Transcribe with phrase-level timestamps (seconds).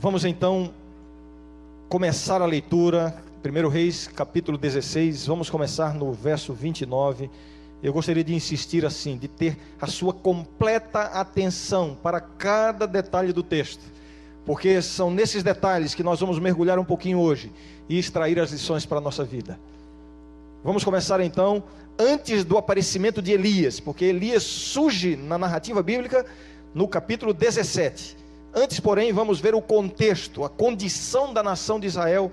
[0.00, 0.72] Vamos então
[1.88, 5.26] começar a leitura, 1 Reis, capítulo 16.
[5.26, 7.28] Vamos começar no verso 29.
[7.82, 13.42] Eu gostaria de insistir assim, de ter a sua completa atenção para cada detalhe do
[13.42, 13.82] texto,
[14.46, 17.50] porque são nesses detalhes que nós vamos mergulhar um pouquinho hoje
[17.88, 19.58] e extrair as lições para a nossa vida.
[20.62, 21.60] Vamos começar então
[21.98, 26.24] antes do aparecimento de Elias, porque Elias surge na narrativa bíblica
[26.72, 28.27] no capítulo 17.
[28.58, 32.32] Antes, porém, vamos ver o contexto, a condição da nação de Israel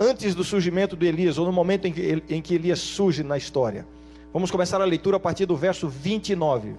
[0.00, 3.38] antes do surgimento de Elias, ou no momento em que, em que Elias surge na
[3.38, 3.86] história.
[4.32, 6.74] Vamos começar a leitura a partir do verso 29.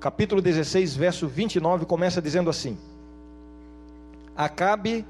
[0.00, 2.76] Capítulo 16, verso 29, começa dizendo assim:
[4.36, 5.02] Acabe,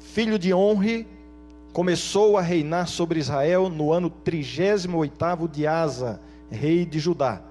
[0.00, 1.06] filho de Honre,
[1.70, 6.18] começou a reinar sobre Israel no ano 38 de Asa,
[6.50, 7.42] rei de Judá.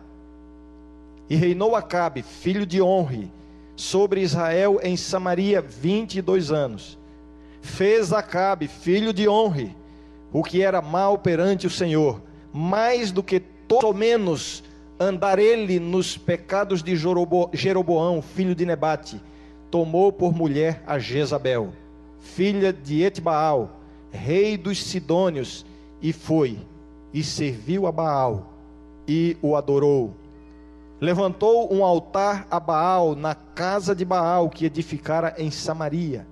[1.30, 3.30] E reinou Acabe, filho de Honre,
[3.78, 6.98] sobre Israel em Samaria 22 anos.
[7.62, 9.76] Fez Acabe, filho de Honre,
[10.34, 12.22] o que era mal perante o Senhor,
[12.52, 14.64] mais do que todo menos
[15.00, 19.22] andar ele nos pecados de Jeroboão, filho de Nebate,
[19.70, 21.72] tomou por mulher a Jezabel,
[22.20, 25.66] filha de Etbaal, rei dos Sidônios,
[26.02, 26.58] e foi,
[27.14, 28.54] e serviu a Baal,
[29.08, 30.16] e o adorou
[31.00, 36.28] levantou um altar a Baal na casa de Baal que edificara em Samaria.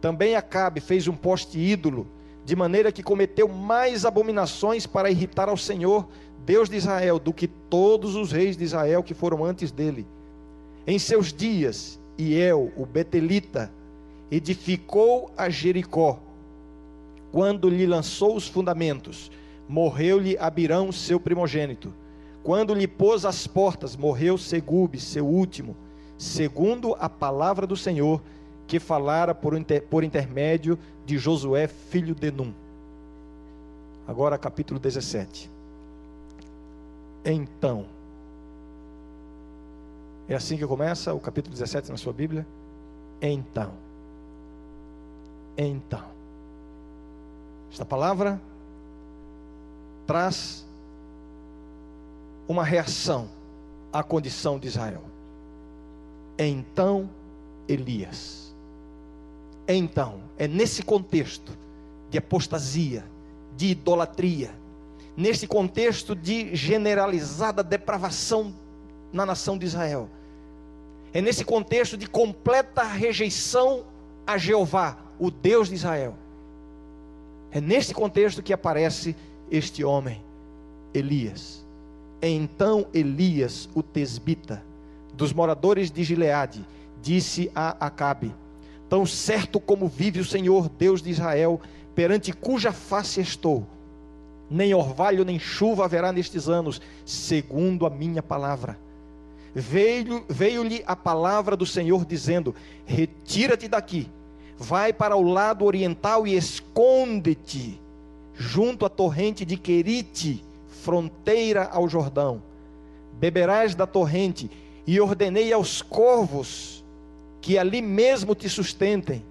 [0.00, 2.06] Também Acabe fez um poste ídolo,
[2.44, 6.06] de maneira que cometeu mais abominações para irritar ao Senhor,
[6.44, 10.06] Deus de Israel, do que todos os reis de Israel que foram antes dele.
[10.86, 13.72] Em seus dias, Iel, o Betelita,
[14.30, 16.18] edificou a Jericó.
[17.32, 19.30] Quando lhe lançou os fundamentos,
[19.66, 21.92] morreu-lhe Abirão, seu primogênito
[22.44, 25.74] quando lhe pôs as portas, morreu Segube, seu último,
[26.18, 28.20] segundo a palavra do Senhor,
[28.66, 32.52] que falara por, inter, por intermédio de Josué, filho de Num.
[34.06, 35.50] Agora, capítulo 17.
[37.24, 37.86] Então,
[40.28, 42.46] é assim que começa o capítulo 17 na sua Bíblia?
[43.22, 43.72] Então.
[45.56, 46.04] Então.
[47.72, 48.38] Esta palavra
[50.06, 50.66] traz
[52.48, 53.28] uma reação
[53.92, 55.02] à condição de Israel.
[56.38, 57.08] Então,
[57.68, 58.54] Elias.
[59.66, 61.52] Então, é nesse contexto
[62.10, 63.04] de apostasia,
[63.56, 64.54] de idolatria,
[65.16, 68.52] nesse contexto de generalizada depravação
[69.12, 70.08] na nação de Israel.
[71.12, 73.84] É nesse contexto de completa rejeição
[74.26, 76.14] a Jeová, o Deus de Israel.
[77.52, 79.14] É nesse contexto que aparece
[79.50, 80.20] este homem,
[80.92, 81.63] Elias.
[82.26, 84.64] Então Elias, o tesbita,
[85.12, 86.64] dos moradores de Gileade,
[87.02, 88.34] disse a Acabe:
[88.88, 91.60] Tão certo como vive o Senhor, Deus de Israel,
[91.94, 93.66] perante cuja face estou,
[94.50, 98.78] nem orvalho nem chuva haverá nestes anos, segundo a minha palavra.
[99.54, 102.54] Veio-lhe veio a palavra do Senhor dizendo:
[102.86, 104.08] Retira-te daqui,
[104.56, 107.78] vai para o lado oriental e esconde-te
[108.32, 110.42] junto à torrente de Querite
[110.84, 112.42] fronteira ao Jordão.
[113.18, 114.50] Beberás da torrente,
[114.86, 116.84] e ordenei aos corvos
[117.40, 119.24] que ali mesmo te sustentem.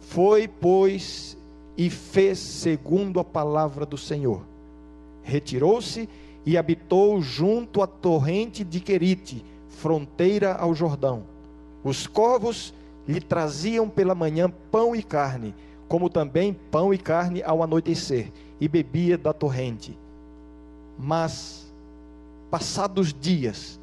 [0.00, 1.38] Foi, pois,
[1.76, 4.42] e fez segundo a palavra do Senhor.
[5.22, 6.08] Retirou-se
[6.44, 11.22] e habitou junto à torrente de Querite, fronteira ao Jordão.
[11.84, 12.74] Os corvos
[13.06, 15.54] lhe traziam pela manhã pão e carne,
[15.86, 19.96] como também pão e carne ao anoitecer, e bebia da torrente.
[20.98, 21.72] Mas,
[22.50, 23.80] passados dias,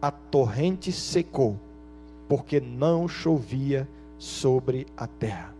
[0.00, 1.58] a torrente secou,
[2.28, 3.88] porque não chovia
[4.18, 5.54] sobre a terra.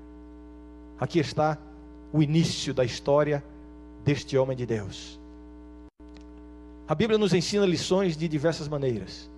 [0.99, 1.59] Aqui está
[2.13, 3.45] o início da história
[4.05, 5.19] deste homem de Deus.
[6.87, 9.31] A Bíblia nos ensina lições de diversas maneiras.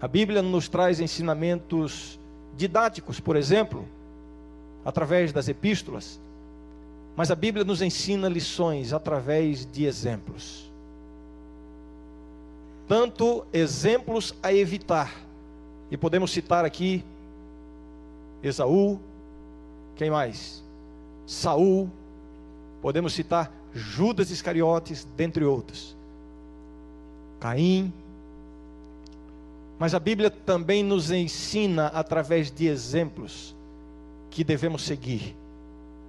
[0.00, 2.18] A Bíblia nos traz ensinamentos
[2.56, 3.84] didáticos, por exemplo,
[4.84, 6.18] através das epístolas.
[7.14, 10.72] Mas a Bíblia nos ensina lições através de exemplos
[12.88, 15.12] tanto exemplos a evitar.
[15.90, 17.04] E podemos citar aqui
[18.42, 19.00] Esaú,
[19.96, 20.62] quem mais?
[21.26, 21.88] Saul,
[22.82, 25.96] podemos citar Judas Iscariotes, dentre outros.
[27.40, 27.92] Caim.
[29.78, 33.54] Mas a Bíblia também nos ensina através de exemplos
[34.30, 35.34] que devemos seguir.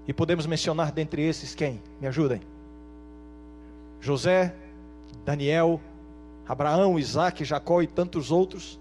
[0.07, 1.81] E podemos mencionar dentre esses quem?
[2.00, 2.42] Me ajudem.
[4.01, 4.54] José,
[5.25, 5.81] Daniel,
[6.47, 8.80] Abraão, Isaac, Jacó e tantos outros.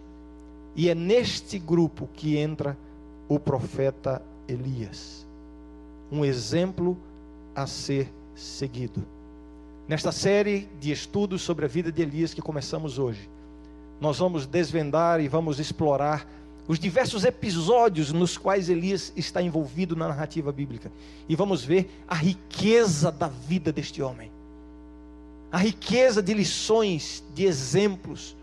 [0.76, 2.76] E é neste grupo que entra
[3.28, 5.26] o profeta Elias,
[6.10, 6.96] um exemplo
[7.54, 9.04] a ser seguido.
[9.86, 13.28] Nesta série de estudos sobre a vida de Elias que começamos hoje,
[14.00, 16.26] nós vamos desvendar e vamos explorar
[16.66, 20.90] os diversos episódios nos quais Elias está envolvido na narrativa bíblica
[21.28, 24.30] e vamos ver a riqueza da vida deste homem,
[25.54, 28.36] a riqueza de lições, de exemplos,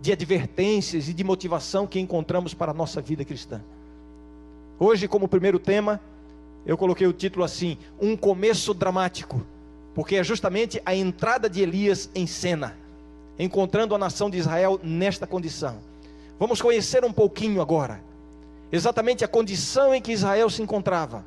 [0.00, 3.60] de advertências e de motivação que encontramos para a nossa vida cristã.
[4.78, 6.00] Hoje, como primeiro tema,
[6.64, 9.44] eu coloquei o título assim: Um começo dramático,
[9.94, 12.78] porque é justamente a entrada de Elias em cena,
[13.38, 15.76] encontrando a nação de Israel nesta condição.
[16.38, 18.02] Vamos conhecer um pouquinho agora,
[18.72, 21.26] exatamente a condição em que Israel se encontrava.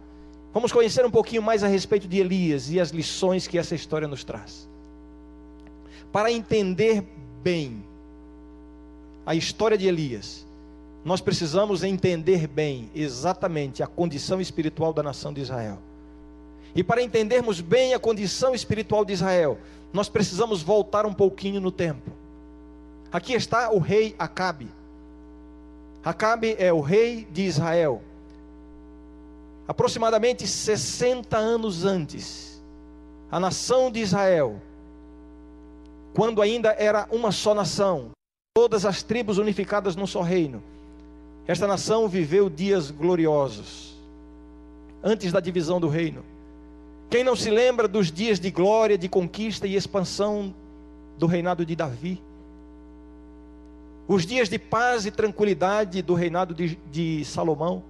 [0.51, 4.07] Vamos conhecer um pouquinho mais a respeito de Elias e as lições que essa história
[4.07, 4.70] nos traz.
[6.11, 7.03] Para entender
[7.41, 7.83] bem
[9.25, 10.45] a história de Elias,
[11.05, 15.79] nós precisamos entender bem exatamente a condição espiritual da nação de Israel.
[16.75, 19.57] E para entendermos bem a condição espiritual de Israel,
[19.91, 22.11] nós precisamos voltar um pouquinho no tempo.
[23.11, 24.69] Aqui está o rei Acabe.
[26.03, 28.01] Acabe é o rei de Israel.
[29.67, 32.61] Aproximadamente 60 anos antes,
[33.31, 34.61] a nação de Israel,
[36.13, 38.11] quando ainda era uma só nação,
[38.53, 40.61] todas as tribos unificadas num só reino,
[41.47, 43.95] esta nação viveu dias gloriosos,
[45.03, 46.23] antes da divisão do reino.
[47.09, 50.53] Quem não se lembra dos dias de glória, de conquista e expansão
[51.17, 52.21] do reinado de Davi?
[54.13, 57.81] os dias de paz e tranquilidade do reinado de, de Salomão.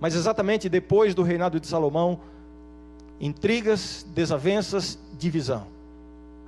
[0.00, 2.18] Mas exatamente depois do reinado de Salomão,
[3.20, 5.68] intrigas, desavenças, divisão.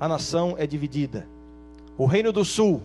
[0.01, 1.27] A nação é dividida.
[1.97, 2.83] O reino do sul,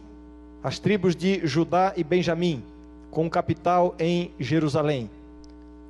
[0.63, 2.63] as tribos de Judá e Benjamim,
[3.11, 5.09] com capital em Jerusalém.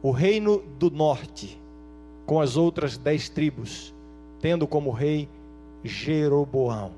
[0.01, 1.57] O reino do norte,
[2.25, 3.93] com as outras dez tribos,
[4.41, 5.29] tendo como rei
[5.83, 6.91] Jeroboão.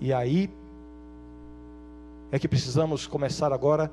[0.00, 0.48] E aí
[2.30, 3.90] é que precisamos começar agora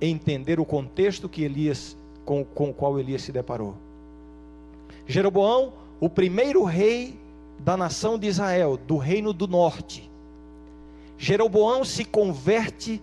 [0.00, 3.74] a entender o contexto que Elias com, com o qual Elias se deparou.
[5.06, 7.18] Jeroboão, o primeiro rei
[7.64, 10.10] da nação de Israel, do reino do norte.
[11.16, 13.00] Jeroboão se converte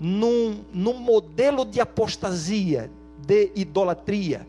[0.00, 2.90] num, num modelo de apostasia,
[3.26, 4.46] de idolatria.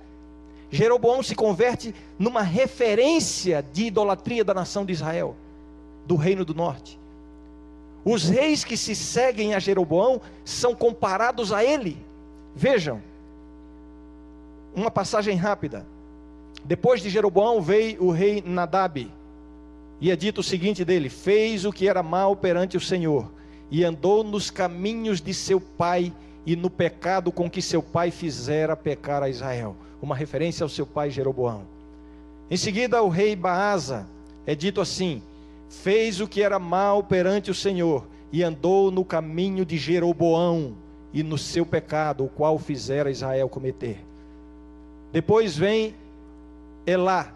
[0.69, 5.35] Jeroboão se converte numa referência de idolatria da nação de Israel,
[6.05, 6.99] do reino do norte.
[8.05, 11.97] Os reis que se seguem a Jeroboão são comparados a ele.
[12.55, 13.01] Vejam,
[14.75, 15.85] uma passagem rápida.
[16.63, 19.11] Depois de Jeroboão veio o rei Nadab,
[19.99, 23.31] e é dito o seguinte dele: fez o que era mal perante o Senhor,
[23.71, 26.13] e andou nos caminhos de seu pai
[26.45, 29.75] e no pecado com que seu pai fizera pecar a Israel.
[30.01, 31.63] Uma referência ao seu pai Jeroboão.
[32.49, 34.07] Em seguida, o rei Baasa
[34.45, 35.21] é dito assim:
[35.69, 40.75] fez o que era mal perante o Senhor e andou no caminho de Jeroboão
[41.13, 43.99] e no seu pecado, o qual fizera Israel cometer.
[45.11, 45.95] Depois vem
[46.85, 47.33] Elá,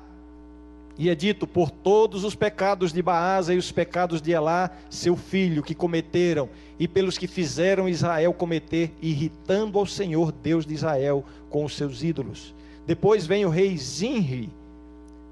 [0.98, 5.16] e é dito: por todos os pecados de Baasa e os pecados de Elá, seu
[5.16, 6.50] filho, que cometeram,
[6.80, 12.04] e pelos que fizeram Israel cometer, irritando ao Senhor, Deus de Israel, com os seus
[12.04, 12.54] ídolos.
[12.86, 14.50] Depois vem o rei Zinri,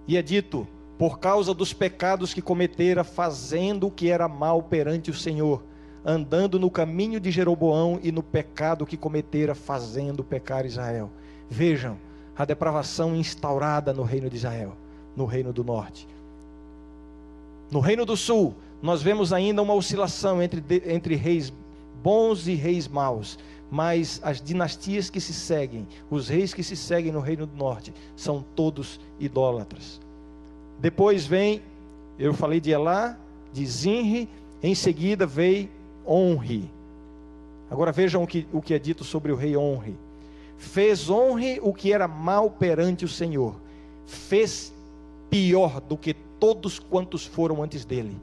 [0.08, 5.10] e é dito: por causa dos pecados que cometera, fazendo o que era mal perante
[5.10, 5.64] o Senhor,
[6.04, 11.10] andando no caminho de Jeroboão e no pecado que cometera, fazendo pecar Israel.
[11.50, 11.98] Vejam
[12.36, 14.76] a depravação instaurada no reino de Israel,
[15.16, 16.08] no reino do norte.
[17.72, 21.54] No reino do sul, nós vemos ainda uma oscilação entre, entre reis
[22.02, 23.38] bons e reis maus,
[23.70, 27.94] mas as dinastias que se seguem, os reis que se seguem no reino do norte,
[28.16, 30.00] são todos idólatras.
[30.80, 31.62] Depois vem,
[32.18, 33.18] eu falei de Elá,
[33.54, 34.30] de Zinri,
[34.64, 35.70] em seguida veio
[36.08, 36.70] Honre.
[37.70, 39.96] Agora vejam o que, o que é dito sobre o rei Honre.
[40.58, 43.56] Fez Honre o que era mal perante o Senhor,
[44.06, 44.74] fez
[45.30, 48.16] pior do que todos quantos foram antes dele.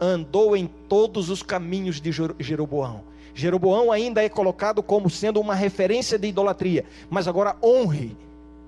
[0.00, 3.02] Andou em todos os caminhos de Jeroboão.
[3.34, 8.16] Jeroboão ainda é colocado como sendo uma referência de idolatria, mas agora honre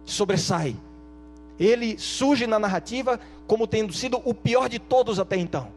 [0.04, 0.76] sobressai
[1.58, 5.68] ele surge na narrativa como tendo sido o pior de todos até então.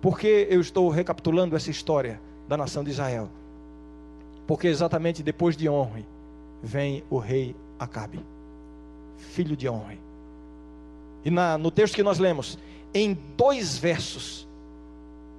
[0.00, 3.28] Por que eu estou recapitulando essa história da nação de Israel?
[4.46, 6.06] Porque exatamente depois de Honre
[6.62, 8.20] vem o rei Acabe,
[9.18, 10.00] filho de Honre.
[11.24, 12.58] E na, no texto que nós lemos,
[12.94, 14.46] em dois versos,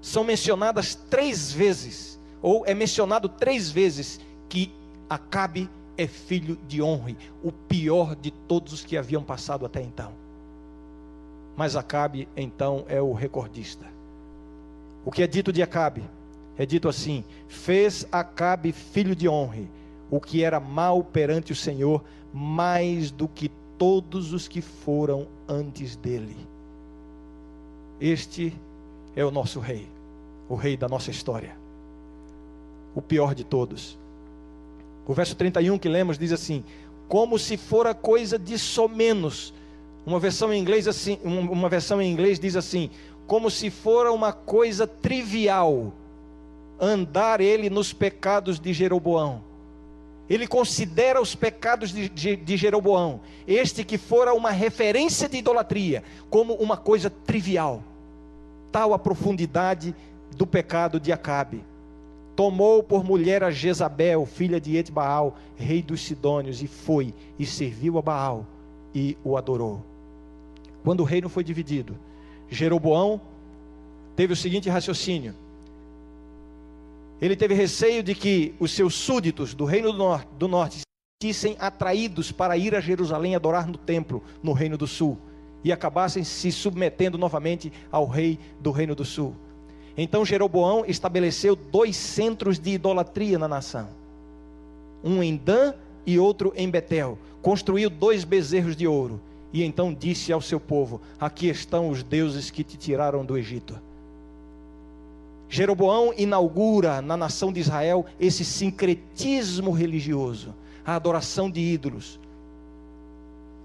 [0.01, 4.19] são mencionadas três vezes, ou é mencionado três vezes,
[4.49, 4.71] que
[5.09, 10.11] Acabe é filho de Honre, o pior de todos os que haviam passado até então.
[11.55, 13.85] Mas Acabe, então, é o recordista.
[15.03, 16.03] O que é dito de Acabe?
[16.57, 19.69] É dito assim: fez Acabe filho de Honre,
[20.11, 22.03] o que era mal perante o Senhor,
[22.33, 26.35] mais do que todos os que foram antes dele.
[27.99, 28.53] Este
[29.15, 29.87] é o nosso rei,
[30.47, 31.57] o rei da nossa história,
[32.93, 33.97] o pior de todos.
[35.07, 36.63] O verso 31 que lemos diz assim:
[37.07, 39.53] como se fora coisa de somenos.
[40.05, 42.89] Uma versão em inglês assim, uma versão em inglês diz assim:
[43.25, 45.93] como se fora uma coisa trivial
[46.79, 49.41] andar ele nos pecados de Jeroboão.
[50.29, 56.03] Ele considera os pecados de, de, de, Jeroboão, este que fora uma referência de idolatria,
[56.29, 57.81] como uma coisa trivial.
[58.71, 59.95] Tal a profundidade
[60.35, 61.63] do pecado de Acabe
[62.37, 67.97] tomou por mulher a Jezabel, filha de Etbaal, rei dos Sidônios, e foi e serviu
[67.97, 68.45] a Baal
[68.93, 69.83] e o adorou.
[70.83, 71.97] Quando o reino foi dividido,
[72.47, 73.19] Jeroboão
[74.15, 75.33] teve o seguinte raciocínio:
[77.21, 80.81] ele teve receio de que os seus súditos do reino do norte, do norte
[81.33, 85.17] se atraídos para ir a Jerusalém adorar no templo no reino do sul
[85.63, 89.35] e acabassem se submetendo novamente ao rei do reino do sul.
[89.97, 93.89] Então Jeroboão estabeleceu dois centros de idolatria na nação:
[95.03, 95.73] um em Dan
[96.05, 97.17] e outro em Betel.
[97.41, 99.19] Construiu dois bezerros de ouro.
[99.51, 103.86] E então disse ao seu povo: Aqui estão os deuses que te tiraram do Egito.
[105.49, 110.53] Jeroboão inaugura na nação de Israel esse sincretismo religioso,
[110.85, 112.19] a adoração de ídolos,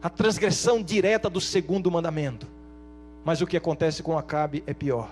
[0.02, 2.46] a transgressão direta do segundo mandamento.
[3.24, 5.10] Mas o que acontece com Acabe é pior.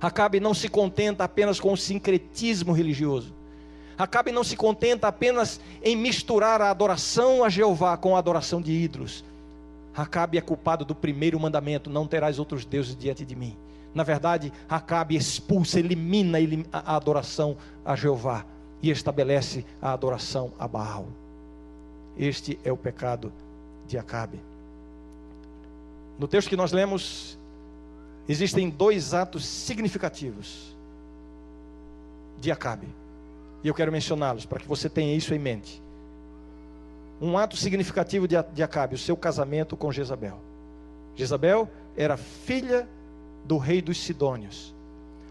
[0.00, 3.34] Acabe não se contenta apenas com o sincretismo religioso.
[3.96, 8.70] Acabe não se contenta apenas em misturar a adoração a Jeová com a adoração de
[8.70, 9.24] ídolos.
[9.92, 13.56] Acabe é culpado do primeiro mandamento: não terás outros deuses diante de mim.
[13.98, 16.38] Na verdade, Acabe expulsa, elimina
[16.72, 18.46] a adoração a Jeová
[18.80, 21.08] e estabelece a adoração a Baal.
[22.16, 23.32] Este é o pecado
[23.88, 24.38] de Acabe.
[26.16, 27.36] No texto que nós lemos,
[28.28, 30.76] existem dois atos significativos
[32.40, 32.86] de Acabe.
[33.64, 35.82] E eu quero mencioná-los para que você tenha isso em mente.
[37.20, 40.38] Um ato significativo de Acabe, o seu casamento com Jezabel.
[41.16, 42.88] Jezabel era filha
[43.48, 44.74] do rei dos Sidônios.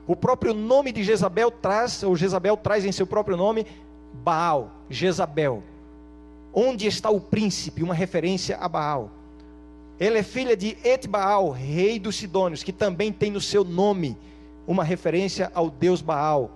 [0.07, 3.67] O próprio nome de Jezabel traz, ou Jezabel traz em seu próprio nome,
[4.23, 5.61] Baal, Jezabel.
[6.53, 7.83] Onde está o príncipe?
[7.83, 9.11] Uma referência a Baal.
[9.99, 14.17] Ela é filha de Etbaal, rei dos Sidônios, que também tem no seu nome
[14.65, 16.51] uma referência ao deus Baal.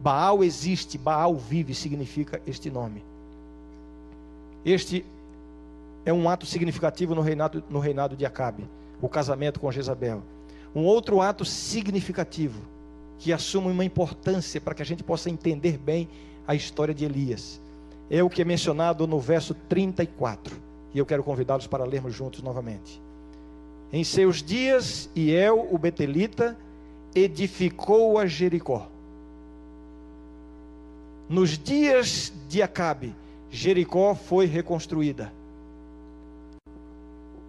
[0.00, 3.02] Baal existe, Baal vive, significa este nome.
[4.64, 5.04] Este
[6.04, 8.68] é um ato significativo no reinado, no reinado de Acabe,
[9.00, 10.22] o casamento com Jezabel.
[10.78, 12.62] Um outro ato significativo,
[13.18, 16.08] que assume uma importância para que a gente possa entender bem
[16.46, 17.60] a história de Elias,
[18.08, 22.42] é o que é mencionado no verso 34 e eu quero convidá-los para lermos juntos
[22.42, 23.02] novamente.
[23.92, 26.56] Em seus dias, Iel, o Betelita,
[27.12, 28.88] edificou a Jericó.
[31.28, 33.16] Nos dias de Acabe,
[33.50, 35.32] Jericó foi reconstruída.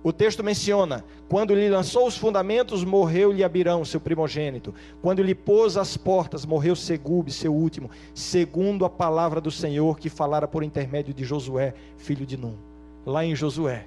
[0.03, 4.73] O texto menciona: quando lhe lançou os fundamentos, morreu-lhe Abirão, seu primogênito.
[5.01, 10.09] Quando lhe pôs as portas, morreu Segube, seu último, segundo a palavra do Senhor que
[10.09, 12.69] falara por intermédio de Josué, filho de Num
[13.05, 13.85] lá em Josué,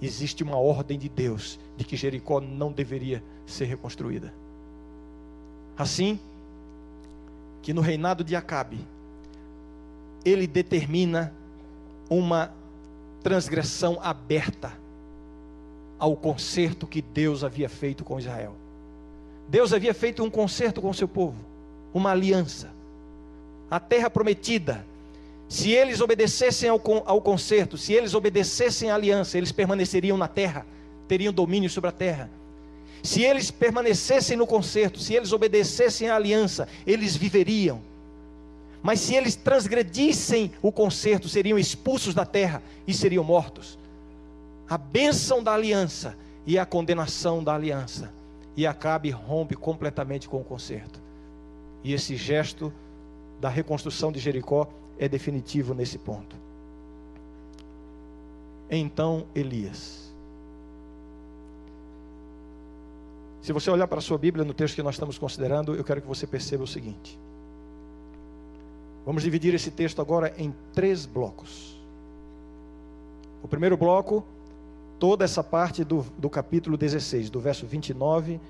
[0.00, 4.32] existe uma ordem de Deus de que Jericó não deveria ser reconstruída.
[5.76, 6.18] Assim,
[7.62, 8.78] que no reinado de Acabe,
[10.24, 11.32] ele determina
[12.08, 12.52] uma
[13.22, 14.72] transgressão aberta
[15.98, 18.54] ao concerto que Deus havia feito com Israel.
[19.48, 21.36] Deus havia feito um concerto com o seu povo,
[21.92, 22.70] uma aliança.
[23.70, 24.84] A terra prometida
[25.48, 30.66] se eles obedecessem ao, ao concerto, se eles obedecessem à aliança, eles permaneceriam na terra,
[31.06, 32.30] teriam domínio sobre a terra.
[33.02, 37.80] Se eles permanecessem no concerto, se eles obedecessem à aliança, eles viveriam.
[38.82, 43.78] Mas se eles transgredissem o concerto, seriam expulsos da terra e seriam mortos.
[44.68, 46.16] A bênção da aliança
[46.46, 48.12] e a condenação da aliança.
[48.56, 51.00] E Acabe rompe completamente com o concerto.
[51.82, 52.72] E esse gesto
[53.40, 54.68] da reconstrução de Jericó
[54.98, 56.36] é definitivo nesse ponto.
[58.70, 60.04] Então Elias.
[63.42, 66.00] Se você olhar para a sua Bíblia no texto que nós estamos considerando, eu quero
[66.00, 67.18] que você perceba o seguinte:
[69.04, 71.78] Vamos dividir esse texto agora em três blocos.
[73.42, 74.24] O primeiro bloco,
[74.98, 78.40] toda essa parte do, do capítulo 16, do verso 29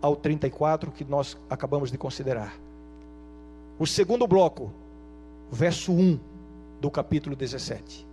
[0.00, 2.54] ao 34, que nós acabamos de considerar.
[3.78, 4.72] O segundo bloco,
[5.50, 6.18] verso 1
[6.80, 8.06] do capítulo 17.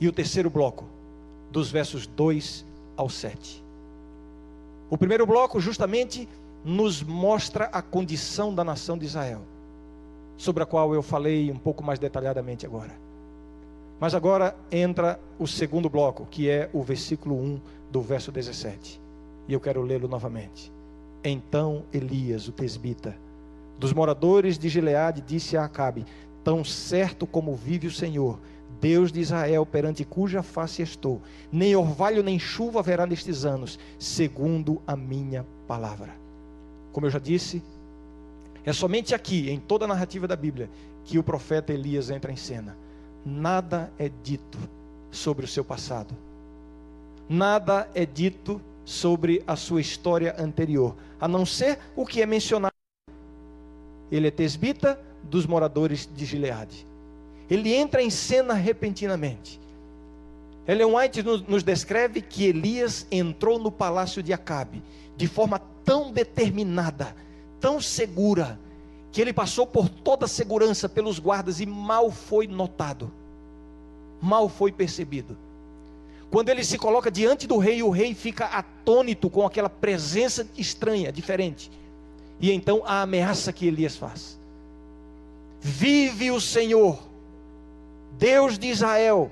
[0.00, 0.84] E o terceiro bloco,
[1.50, 2.64] dos versos 2
[2.96, 3.62] ao 7.
[4.90, 6.28] O primeiro bloco, justamente,
[6.64, 9.42] nos mostra a condição da nação de Israel
[10.36, 13.03] sobre a qual eu falei um pouco mais detalhadamente agora.
[14.00, 17.60] Mas agora entra o segundo bloco, que é o versículo 1
[17.90, 19.00] do verso 17.
[19.46, 20.72] E eu quero lê-lo novamente.
[21.22, 23.16] Então Elias, o tesbita,
[23.78, 26.04] dos moradores de Gileade, disse a Acabe:
[26.42, 28.38] Tão certo como vive o Senhor,
[28.80, 34.82] Deus de Israel, perante cuja face estou, nem orvalho nem chuva haverá nestes anos, segundo
[34.86, 36.14] a minha palavra.
[36.92, 37.62] Como eu já disse,
[38.64, 40.68] é somente aqui, em toda a narrativa da Bíblia,
[41.04, 42.76] que o profeta Elias entra em cena.
[43.24, 44.58] Nada é dito
[45.10, 46.14] sobre o seu passado.
[47.28, 52.74] Nada é dito sobre a sua história anterior, a não ser o que é mencionado.
[54.10, 56.86] Ele é tesbita dos moradores de Gileade.
[57.48, 59.60] Ele entra em cena repentinamente.
[60.66, 64.82] Ellen White nos descreve que Elias entrou no palácio de Acabe
[65.16, 67.14] de forma tão determinada
[67.64, 68.60] tão segura
[69.14, 73.12] que ele passou por toda a segurança pelos guardas e mal foi notado,
[74.20, 75.36] mal foi percebido.
[76.32, 81.12] Quando ele se coloca diante do rei, o rei fica atônito com aquela presença estranha,
[81.12, 81.70] diferente.
[82.40, 84.36] E então a ameaça que Elias faz:
[85.60, 86.98] Vive o Senhor,
[88.18, 89.30] Deus de Israel,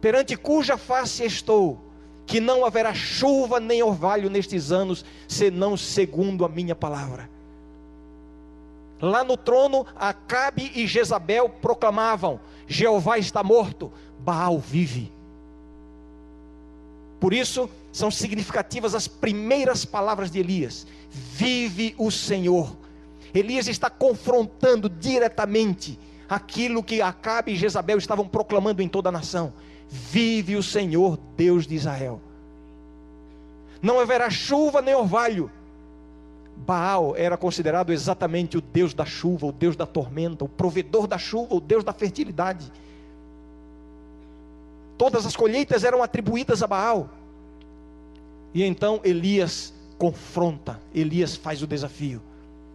[0.00, 1.78] perante cuja face estou
[2.26, 7.36] que não haverá chuva nem orvalho nestes anos, senão segundo a minha palavra.
[9.00, 15.12] Lá no trono, Acabe e Jezabel proclamavam: Jeová está morto, Baal vive.
[17.20, 22.76] Por isso, são significativas as primeiras palavras de Elias: Vive o Senhor.
[23.32, 29.52] Elias está confrontando diretamente aquilo que Acabe e Jezabel estavam proclamando em toda a nação.
[29.88, 32.20] Vive o Senhor, Deus de Israel.
[33.80, 35.50] Não haverá chuva nem orvalho.
[36.66, 41.18] Baal era considerado exatamente o Deus da chuva, o Deus da tormenta, o provedor da
[41.18, 42.70] chuva, o Deus da fertilidade.
[44.96, 47.08] Todas as colheitas eram atribuídas a Baal.
[48.52, 52.20] E então Elias confronta, Elias faz o desafio.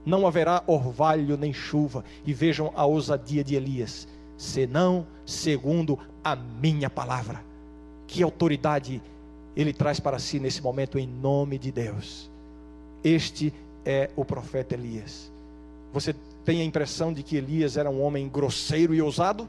[0.06, 2.04] Não haverá orvalho nem chuva.
[2.26, 7.44] E vejam a ousadia de Elias senão segundo a minha palavra.
[8.08, 9.02] Que autoridade
[9.56, 12.30] ele traz para si nesse momento em nome de Deus.
[13.04, 13.54] Este
[13.86, 15.32] é o profeta Elias.
[15.92, 19.48] Você tem a impressão de que Elias era um homem grosseiro e ousado?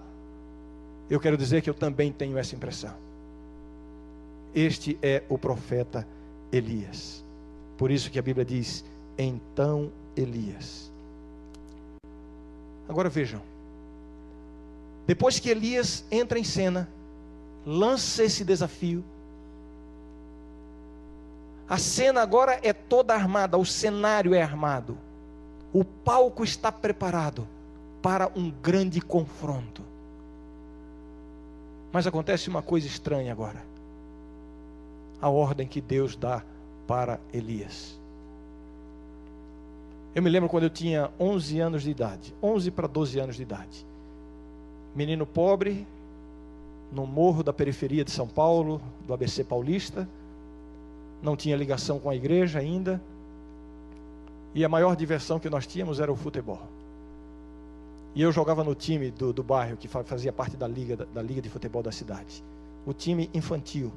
[1.08, 2.94] Eu quero dizer que eu também tenho essa impressão.
[4.54, 6.06] Este é o profeta
[6.52, 7.24] Elias.
[7.76, 8.84] Por isso que a Bíblia diz:
[9.18, 10.90] então Elias.
[12.88, 13.40] Agora vejam.
[15.06, 16.88] Depois que Elias entra em cena,
[17.66, 19.04] lança esse desafio.
[21.68, 24.98] A cena agora é toda armada, o cenário é armado.
[25.72, 27.48] O palco está preparado
[28.02, 29.82] para um grande confronto.
[31.92, 33.64] Mas acontece uma coisa estranha agora.
[35.20, 36.42] A ordem que Deus dá
[36.86, 37.98] para Elias.
[40.14, 43.42] Eu me lembro quando eu tinha 11 anos de idade, 11 para 12 anos de
[43.42, 43.86] idade
[44.94, 45.86] menino pobre,
[46.92, 50.08] no morro da periferia de São Paulo, do ABC Paulista,
[51.22, 53.00] não tinha ligação com a igreja ainda,
[54.54, 56.62] e a maior diversão que nós tínhamos era o futebol.
[58.14, 61.22] E eu jogava no time do, do bairro, que fazia parte da liga, da, da
[61.22, 62.44] liga de futebol da cidade,
[62.86, 63.92] o time infantil.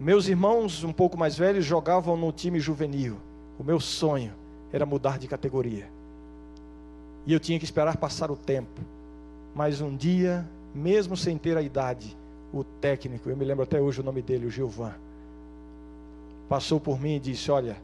[0.00, 3.18] Meus irmãos, um pouco mais velhos, jogavam no time juvenil.
[3.58, 4.32] O meu sonho
[4.72, 5.88] era mudar de categoria.
[7.26, 8.80] E eu tinha que esperar passar o tempo.
[9.54, 12.16] Mas um dia, mesmo sem ter a idade,
[12.52, 14.94] o técnico, eu me lembro até hoje o nome dele, o Gilvan,
[16.48, 17.76] passou por mim e disse: Olha,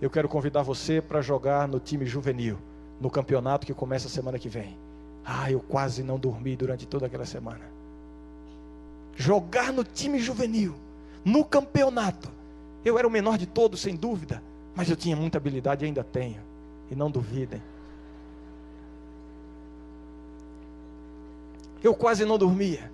[0.00, 2.58] eu quero convidar você para jogar no time juvenil,
[3.00, 4.76] no campeonato que começa semana que vem.
[5.24, 7.62] Ah, eu quase não dormi durante toda aquela semana.
[9.16, 10.74] Jogar no time juvenil,
[11.24, 12.30] no campeonato.
[12.84, 14.42] Eu era o menor de todos, sem dúvida,
[14.74, 16.40] mas eu tinha muita habilidade e ainda tenho.
[16.90, 17.60] E não duvidem.
[21.86, 22.90] eu quase não dormia.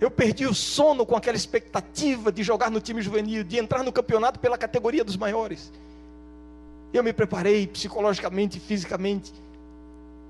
[0.00, 3.92] Eu perdi o sono com aquela expectativa de jogar no time juvenil, de entrar no
[3.92, 5.72] campeonato pela categoria dos maiores.
[6.92, 9.32] Eu me preparei psicologicamente, fisicamente.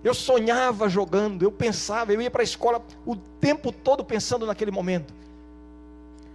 [0.03, 4.71] Eu sonhava jogando, eu pensava, eu ia para a escola o tempo todo pensando naquele
[4.71, 5.15] momento.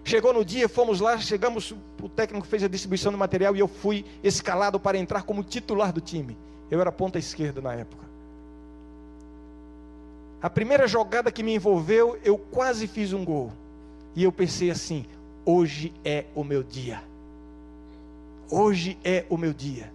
[0.03, 3.67] Chegou no dia, fomos lá, chegamos, o técnico fez a distribuição do material e eu
[3.67, 6.35] fui escalado para entrar como titular do time.
[6.71, 8.08] Eu era ponta esquerda na época.
[10.41, 13.51] A primeira jogada que me envolveu, eu quase fiz um gol.
[14.15, 15.05] E eu pensei assim:
[15.45, 17.03] hoje é o meu dia.
[18.49, 19.91] Hoje é o meu dia.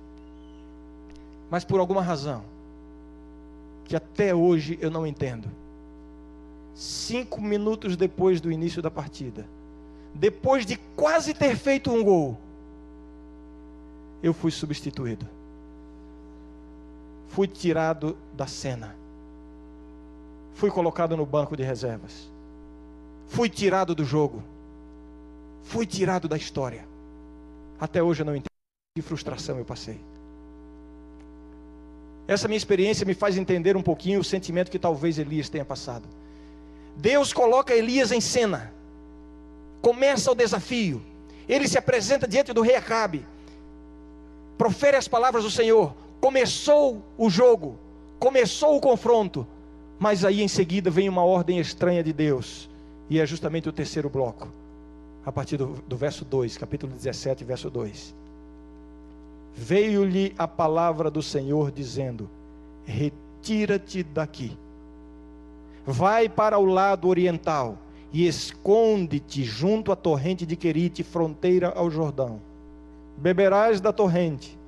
[1.50, 2.44] Mas por alguma razão,
[3.86, 5.48] que até hoje eu não entendo,
[6.74, 9.46] cinco minutos depois do início da partida,
[10.14, 12.38] depois de quase ter feito um gol,
[14.22, 15.26] eu fui substituído.
[17.28, 19.03] Fui tirado da cena
[20.54, 22.30] fui colocado no banco de reservas.
[23.26, 24.42] Fui tirado do jogo.
[25.62, 26.86] Fui tirado da história.
[27.78, 28.48] Até hoje eu não entendo
[28.94, 30.00] que frustração eu passei.
[32.26, 36.04] Essa minha experiência me faz entender um pouquinho o sentimento que talvez Elias tenha passado.
[36.96, 38.72] Deus coloca Elias em cena.
[39.82, 41.02] Começa o desafio.
[41.48, 43.26] Ele se apresenta diante do rei Acabe.
[44.56, 45.94] Profere as palavras do Senhor.
[46.20, 47.78] Começou o jogo.
[48.18, 49.46] Começou o confronto.
[49.98, 52.68] Mas aí em seguida vem uma ordem estranha de Deus,
[53.08, 54.48] e é justamente o terceiro bloco,
[55.24, 58.14] a partir do, do verso 2, capítulo 17, verso 2.
[59.56, 62.28] Veio-lhe a palavra do Senhor dizendo:
[62.84, 64.56] Retira-te daqui,
[65.86, 67.78] vai para o lado oriental
[68.12, 72.40] e esconde-te junto à torrente de Querite, fronteira ao Jordão.
[73.16, 74.58] Beberás da torrente,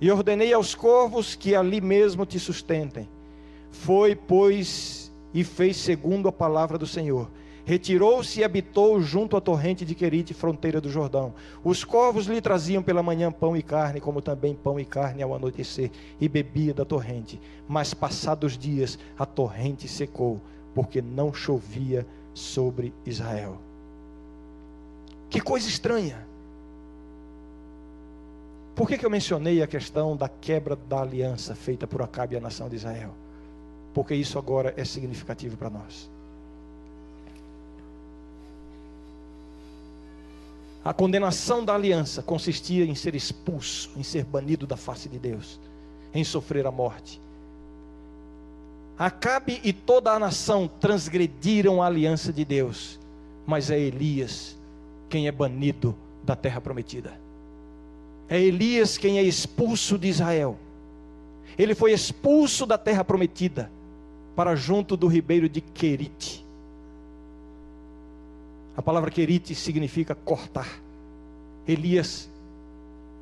[0.00, 3.08] e ordenei aos corvos que ali mesmo te sustentem.
[3.72, 7.28] Foi, pois, e fez segundo a palavra do Senhor.
[7.64, 11.32] Retirou-se e habitou junto à torrente de Querite, fronteira do Jordão.
[11.64, 15.34] Os corvos lhe traziam pela manhã pão e carne, como também pão e carne ao
[15.34, 17.40] anoitecer, e bebia da torrente.
[17.68, 20.40] Mas passados dias, a torrente secou,
[20.74, 23.58] porque não chovia sobre Israel.
[25.30, 26.26] Que coisa estranha.
[28.74, 32.38] Por que, que eu mencionei a questão da quebra da aliança feita por Acabe e
[32.38, 33.21] a nação de Israel?
[33.94, 36.10] Porque isso agora é significativo para nós.
[40.84, 45.60] A condenação da aliança consistia em ser expulso, em ser banido da face de Deus,
[46.12, 47.20] em sofrer a morte.
[48.98, 52.98] Acabe e toda a nação transgrediram a aliança de Deus,
[53.46, 54.56] mas é Elias
[55.08, 57.12] quem é banido da terra prometida.
[58.28, 60.58] É Elias quem é expulso de Israel.
[61.56, 63.70] Ele foi expulso da terra prometida
[64.34, 66.44] para junto do ribeiro de Querite.
[68.76, 70.80] A palavra Querite significa cortar.
[71.66, 72.28] Elias,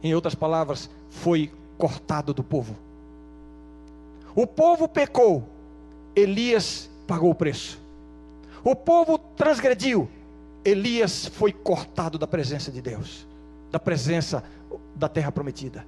[0.03, 2.77] em outras palavras, foi cortado do povo.
[4.35, 5.49] O povo pecou,
[6.15, 7.81] Elias pagou o preço.
[8.63, 10.09] O povo transgrediu,
[10.65, 13.27] Elias foi cortado da presença de Deus,
[13.71, 14.45] da presença
[14.95, 15.85] da terra prometida.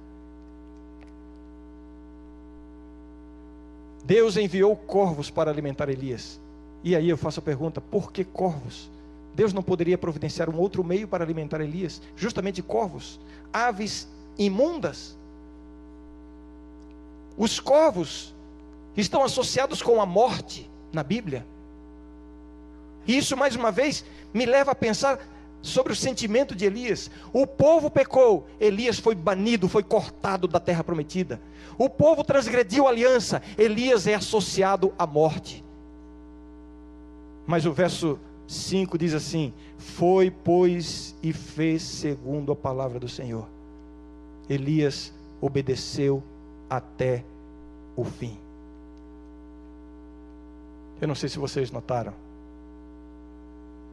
[4.03, 6.39] Deus enviou corvos para alimentar Elias.
[6.83, 8.89] E aí eu faço a pergunta: por que corvos?
[9.33, 12.01] Deus não poderia providenciar um outro meio para alimentar Elias?
[12.15, 13.19] Justamente corvos,
[13.51, 15.17] aves imundas.
[17.37, 18.33] Os corvos
[18.95, 21.45] estão associados com a morte na Bíblia.
[23.07, 25.19] E isso, mais uma vez, me leva a pensar
[25.63, 27.09] sobre o sentimento de Elias.
[27.31, 31.41] O povo pecou, Elias foi banido, foi cortado da terra prometida.
[31.77, 35.63] O povo transgrediu a aliança, Elias é associado à morte.
[37.47, 43.47] Mas o verso 5 diz assim: Foi, pois, e fez segundo a palavra do Senhor.
[44.49, 46.21] Elias obedeceu
[46.69, 47.23] até
[47.95, 48.37] o fim.
[50.99, 52.13] Eu não sei se vocês notaram,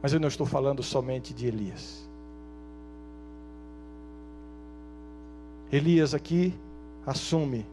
[0.01, 2.09] mas eu não estou falando somente de Elias.
[5.71, 6.53] Elias aqui
[7.05, 7.65] assume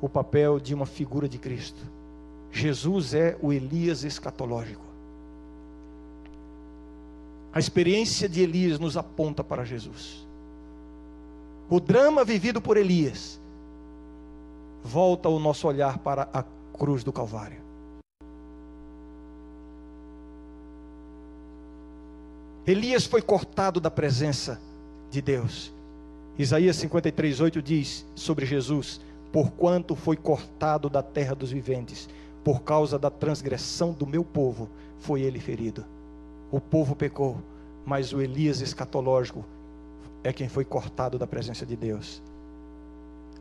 [0.00, 1.80] o papel de uma figura de Cristo.
[2.50, 4.84] Jesus é o Elias escatológico.
[7.52, 10.26] A experiência de Elias nos aponta para Jesus.
[11.68, 13.40] O drama vivido por Elias
[14.82, 16.44] volta o nosso olhar para a
[16.76, 17.69] cruz do Calvário.
[22.70, 24.60] Elias foi cortado da presença
[25.10, 25.72] de Deus.
[26.38, 29.00] Isaías 53, 8 diz sobre Jesus:
[29.32, 32.08] Porquanto foi cortado da terra dos viventes,
[32.44, 34.68] por causa da transgressão do meu povo,
[35.00, 35.84] foi ele ferido.
[36.48, 37.38] O povo pecou,
[37.84, 39.44] mas o Elias escatológico
[40.22, 42.22] é quem foi cortado da presença de Deus.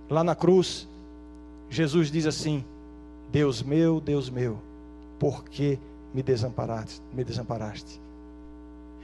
[0.09, 0.87] Lá na cruz,
[1.69, 2.65] Jesus diz assim:
[3.31, 4.57] Deus meu, Deus meu,
[5.19, 5.77] por que
[6.15, 6.99] me desamparaste?
[7.13, 8.08] Me desamparaste?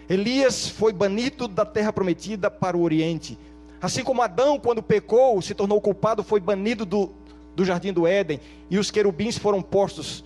[0.10, 3.38] Elias foi banido da terra prometida para o Oriente.
[3.82, 7.12] Assim como Adão, quando pecou, se tornou culpado, foi banido do,
[7.56, 8.40] do jardim do Éden,
[8.70, 10.24] e os querubins foram postos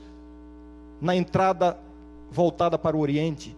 [1.01, 1.77] na entrada
[2.31, 3.55] voltada para o Oriente.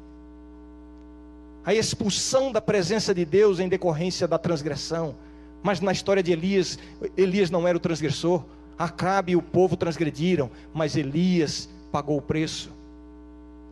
[1.64, 5.16] A expulsão da presença de Deus em decorrência da transgressão.
[5.62, 6.80] Mas na história de Elias,
[7.16, 8.44] Elias não era o transgressor.
[8.78, 12.72] Acabe e o povo transgrediram, mas Elias pagou o preço.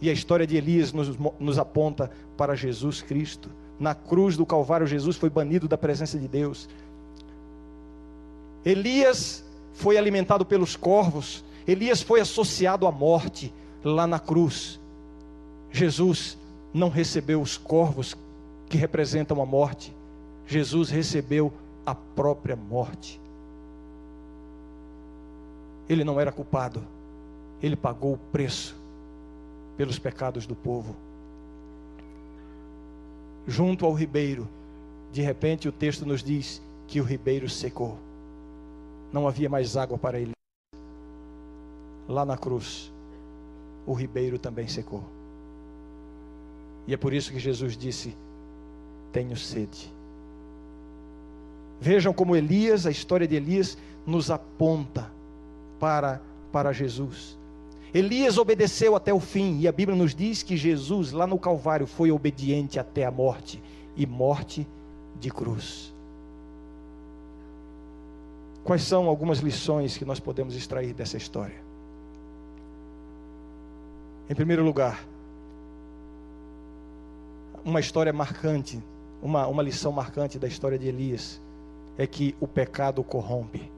[0.02, 3.50] E a história de Elias nos, nos aponta para Jesus Cristo.
[3.80, 6.70] Na cruz do Calvário, Jesus foi banido da presença de Deus.
[8.64, 11.44] Elias foi alimentado pelos corvos.
[11.68, 14.80] Elias foi associado à morte lá na cruz.
[15.72, 16.38] Jesus
[16.74, 18.16] não recebeu os corvos
[18.70, 19.94] que representam a morte.
[20.48, 21.52] Jesus recebeu
[21.86, 23.20] a própria morte.
[25.90, 26.84] Ele não era culpado.
[27.62, 28.79] Ele pagou o preço
[29.80, 30.94] pelos pecados do povo.
[33.48, 34.46] Junto ao ribeiro,
[35.10, 37.98] de repente o texto nos diz que o ribeiro secou.
[39.14, 40.34] Não havia mais água para ele.
[42.10, 42.92] Lá na cruz,
[43.88, 45.02] o ribeiro também secou.
[46.86, 48.14] E é por isso que Jesus disse:
[49.14, 49.90] Tenho sede.
[51.80, 55.10] Vejam como Elias, a história de Elias, nos aponta
[55.80, 57.39] para, para Jesus.
[57.94, 61.88] Elias obedeceu até o fim, e a Bíblia nos diz que Jesus, lá no Calvário,
[61.88, 63.62] foi obediente até a morte
[63.96, 64.68] e morte
[65.20, 65.94] de cruz.
[68.64, 71.60] Quais são algumas lições que nós podemos extrair dessa história?
[74.30, 75.04] Em primeiro lugar,
[77.66, 78.80] uma história marcante,
[79.24, 81.42] uma, uma lição marcante da história de Elias
[81.98, 83.72] é que o pecado corrompe.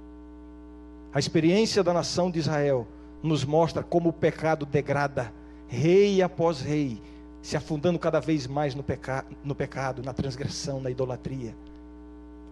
[1.13, 2.85] A experiência da nação de Israel
[3.21, 5.33] nos mostra como o pecado degrada
[5.67, 7.01] rei após rei,
[7.41, 11.55] se afundando cada vez mais no, peca no pecado, na transgressão, na idolatria.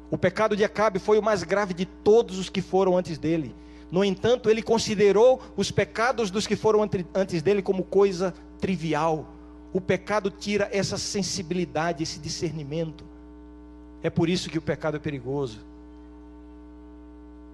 [0.09, 3.53] O pecado de Acabe foi o mais grave de todos os que foram antes dele.
[3.91, 9.27] No entanto, ele considerou os pecados dos que foram antes dele como coisa trivial.
[9.73, 13.03] O pecado tira essa sensibilidade, esse discernimento.
[14.01, 15.59] É por isso que o pecado é perigoso.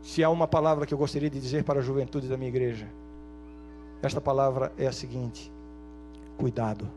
[0.03, 2.87] Se há uma palavra que eu gostaria de dizer para a juventude da minha igreja,
[4.07, 5.51] esta palavra é a seguinte:
[6.37, 6.87] cuidado.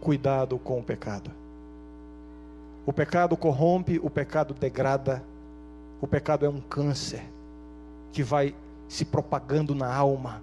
[0.00, 1.30] Cuidado com o pecado.
[2.84, 5.22] O pecado corrompe, o pecado degrada,
[6.00, 7.22] o pecado é um câncer
[8.12, 8.54] que vai
[8.88, 10.42] se propagando na alma,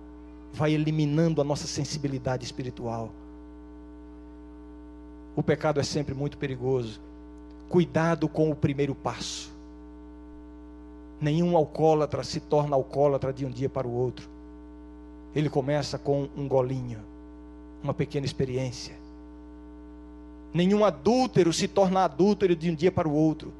[0.53, 3.09] vai eliminando a nossa sensibilidade espiritual.
[5.35, 6.99] O pecado é sempre muito perigoso.
[7.67, 9.51] Cuidado com o primeiro passo.
[11.21, 14.27] Nenhum alcoólatra se torna alcoólatra de um dia para o outro.
[15.35, 16.99] Ele começa com um golinho,
[17.83, 18.95] uma pequena experiência.
[20.53, 23.53] Nenhum adúltero se torna adúltero de um dia para o outro.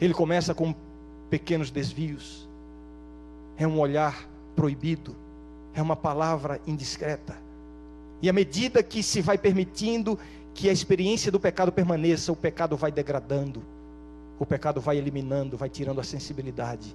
[0.00, 0.74] Ele começa com
[1.28, 2.48] pequenos desvios.
[3.56, 5.14] É um olhar proibido,
[5.74, 7.36] é uma palavra indiscreta.
[8.22, 10.18] E à medida que se vai permitindo
[10.54, 13.62] que a experiência do pecado permaneça, o pecado vai degradando,
[14.38, 16.94] o pecado vai eliminando, vai tirando a sensibilidade.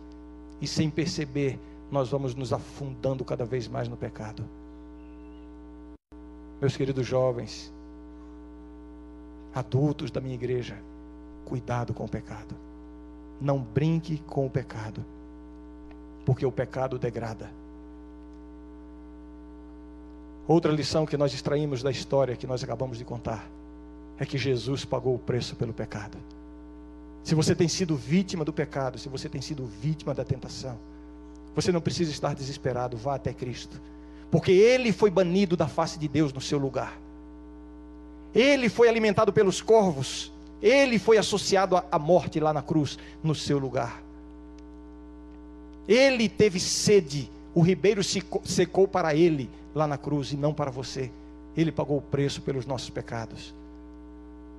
[0.62, 1.60] E sem perceber,
[1.92, 4.44] nós vamos nos afundando cada vez mais no pecado.
[6.60, 7.72] Meus queridos jovens,
[9.54, 10.78] adultos da minha igreja,
[11.46, 12.56] cuidado com o pecado.
[13.40, 15.06] Não brinque com o pecado,
[16.26, 17.50] porque o pecado degrada.
[20.48, 23.48] Outra lição que nós extraímos da história que nós acabamos de contar
[24.18, 26.18] é que Jesus pagou o preço pelo pecado.
[27.24, 30.78] Se você tem sido vítima do pecado, se você tem sido vítima da tentação,
[31.58, 33.82] você não precisa estar desesperado, vá até Cristo.
[34.30, 36.96] Porque ele foi banido da face de Deus no seu lugar.
[38.36, 40.32] Ele foi alimentado pelos corvos.
[40.62, 44.04] Ele foi associado à morte lá na cruz, no seu lugar.
[45.88, 47.28] Ele teve sede.
[47.56, 51.10] O ribeiro secou para ele lá na cruz e não para você.
[51.56, 53.52] Ele pagou o preço pelos nossos pecados.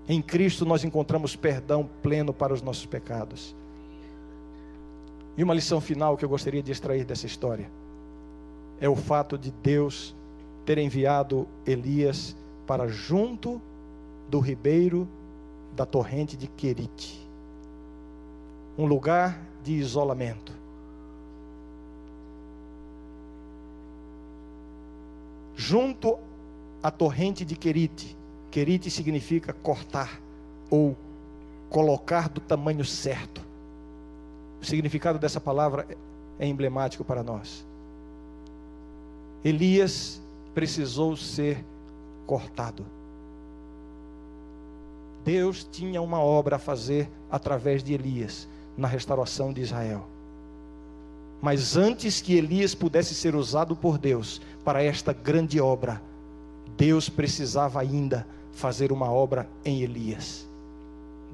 [0.08, 3.54] Em Cristo nós encontramos perdão pleno para os nossos pecados.
[5.38, 7.70] E uma lição final que eu gostaria de extrair dessa história
[8.80, 10.12] é o fato de Deus
[10.66, 12.34] ter enviado Elias
[12.66, 13.62] para junto
[14.28, 15.06] do ribeiro
[15.76, 17.24] da torrente de Querite,
[18.76, 20.52] um lugar de isolamento.
[25.54, 26.18] Junto
[26.82, 28.16] à torrente de Querite,
[28.50, 30.20] Querite significa cortar
[30.68, 30.96] ou
[31.70, 33.47] colocar do tamanho certo
[34.60, 35.86] O significado dessa palavra
[36.38, 37.64] é emblemático para nós.
[39.44, 40.20] Elias
[40.54, 41.64] precisou ser
[42.26, 42.84] cortado.
[45.24, 50.06] Deus tinha uma obra a fazer através de Elias na restauração de Israel.
[51.40, 56.02] Mas antes que Elias pudesse ser usado por Deus para esta grande obra,
[56.76, 60.47] Deus precisava ainda fazer uma obra em Elias.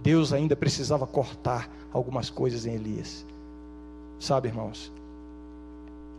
[0.02, 3.24] Deus ainda precisava cortar algumas coisas em Elias.
[4.18, 4.92] Sabe, irmãos,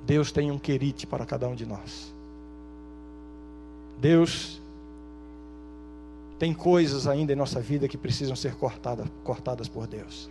[0.05, 2.13] Deus tem um querite para cada um de nós.
[3.99, 4.61] Deus
[6.38, 10.29] tem coisas ainda em nossa vida que precisam ser cortadas, por Deus.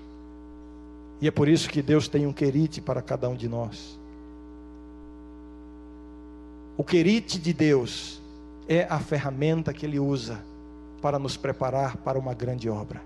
[1.20, 3.98] E é por isso que Deus tem um querite para cada um de nós.
[6.76, 8.20] O querite de Deus
[8.68, 10.42] é a ferramenta que Ele usa
[11.00, 13.00] para nos preparar para uma grande obra.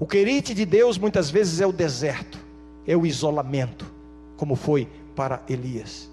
[0.00, 2.38] O querite de Deus muitas vezes é o deserto,
[2.86, 3.84] é o isolamento,
[4.36, 6.08] como foi para Elias.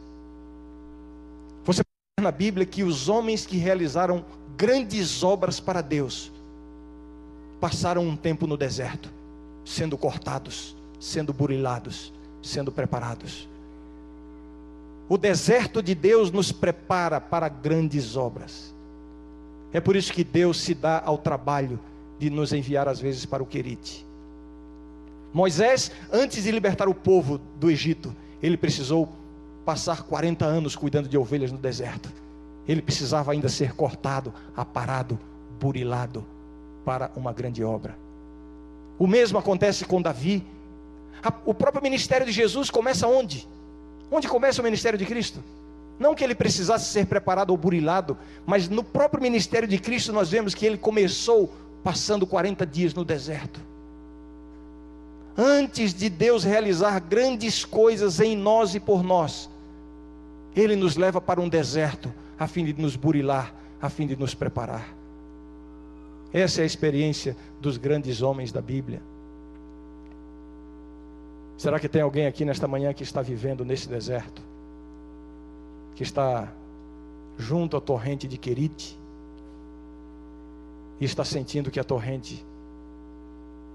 [1.64, 1.82] Você
[2.18, 4.26] vê na Bíblia que os homens que realizaram
[4.58, 6.32] grandes obras para Deus
[7.60, 9.12] passaram um tempo no deserto,
[9.64, 13.48] sendo cortados, sendo burilados, sendo preparados.
[15.08, 18.74] O deserto de Deus nos prepara para grandes obras.
[19.72, 21.80] É por isso que Deus se dá ao trabalho
[22.20, 24.06] de nos enviar às vezes para o Querite.
[25.34, 29.10] Moisés, antes de libertar o povo do Egito, ele precisou
[29.66, 32.10] passar 40 anos cuidando de ovelhas no deserto.
[32.68, 35.20] Ele precisava ainda ser cortado, aparado,
[35.60, 36.26] burilado
[36.86, 37.98] para uma grande obra.
[38.98, 40.44] O mesmo acontece com Davi.
[41.44, 43.48] O próprio ministério de Jesus começa onde?
[44.12, 45.44] Onde começa o ministério de Cristo?
[46.00, 50.30] Não que ele precisasse ser preparado ou burilado, mas no próprio ministério de Cristo nós
[50.30, 51.52] vemos que ele começou
[51.86, 53.62] passando 40 dias no deserto
[55.38, 59.50] antes de Deus realizar grandes coisas em nós e por nós,
[60.56, 64.34] Ele nos leva para um deserto, a fim de nos burilar, a fim de nos
[64.34, 64.94] preparar.
[66.32, 69.02] Essa é a experiência dos grandes homens da Bíblia.
[71.58, 74.42] Será que tem alguém aqui nesta manhã que está vivendo nesse deserto?
[75.96, 76.52] Que está
[77.38, 78.98] junto à torrente de Querite?
[81.00, 82.46] E está sentindo que a torrente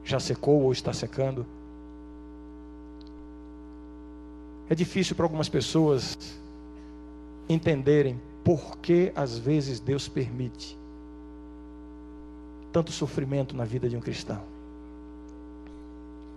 [0.04, 1.46] já secou ou está secando.
[4.68, 6.16] É difícil para algumas pessoas
[7.48, 10.78] entenderem por que às vezes Deus permite
[12.72, 14.42] tanto sofrimento na vida de um cristão.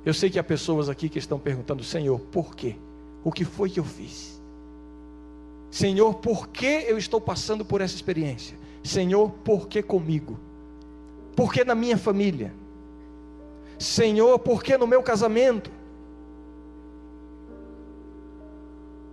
[0.06, 2.76] Eu sei que há pessoas aqui que estão perguntando: Senhor, por quê?
[3.24, 4.41] O que foi que eu fiz?
[5.72, 8.58] Senhor, por que eu estou passando por essa experiência?
[8.84, 10.38] Senhor, por que comigo?
[11.36, 12.54] Por que na minha família?
[13.80, 15.72] Senhor, por que no meu casamento?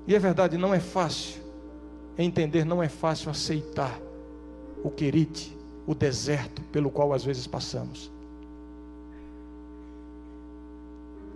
[0.07, 1.41] E é verdade, não é fácil
[2.19, 3.99] entender, não é fácil aceitar
[4.83, 5.57] o querite,
[5.87, 8.11] o deserto pelo qual às vezes passamos.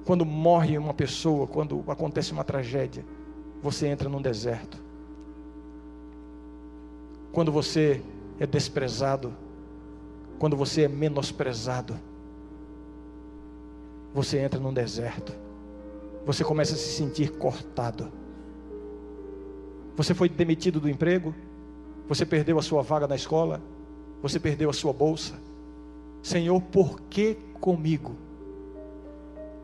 [0.05, 3.05] Quando morre uma pessoa, quando acontece uma tragédia,
[3.63, 4.79] você entra num deserto.
[7.33, 8.03] Quando você
[8.39, 9.33] é desprezado,
[10.39, 11.99] quando você é menosprezado,
[14.13, 15.33] você entra num deserto.
[16.25, 18.11] Você começa a se sentir cortado.
[19.97, 21.35] Você foi demitido do emprego?
[22.09, 23.61] Você perdeu a sua vaga na escola?
[24.23, 25.35] Você perdeu a sua bolsa?
[26.23, 28.17] Senhor, por que comigo?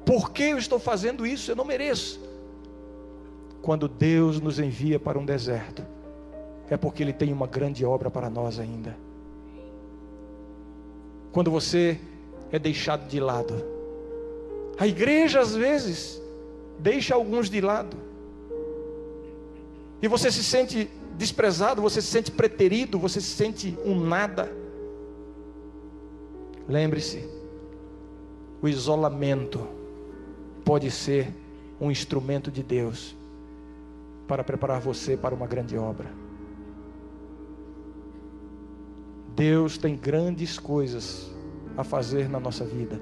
[0.05, 1.51] Por que eu estou fazendo isso?
[1.51, 2.21] Eu não mereço.
[3.63, 5.85] Quando Deus nos envia para um deserto,
[6.69, 8.97] é porque Ele tem uma grande obra para nós ainda.
[11.33, 11.99] Quando você
[12.51, 13.55] é deixado de lado,
[14.79, 16.21] a igreja às vezes
[16.79, 17.97] deixa alguns de lado.
[20.03, 24.51] E você se sente desprezado, você se sente preterido, você se sente um nada.
[26.67, 27.29] Lembre-se,
[28.63, 29.67] o isolamento
[30.65, 31.33] pode ser
[31.81, 33.15] um instrumento de Deus
[34.27, 36.20] para preparar você para uma grande obra.
[39.35, 41.31] Deus tem grandes coisas
[41.77, 43.01] a fazer na nossa vida.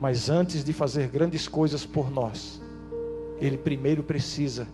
[0.00, 2.60] Mas antes de fazer grandes coisas por nós,
[3.40, 4.68] Ele primeiro precisa